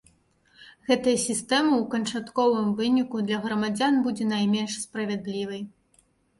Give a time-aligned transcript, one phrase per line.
[0.87, 5.61] Гэтая сістэма ў канчатковым выніку для грамадзян будзе найменш справядлівай.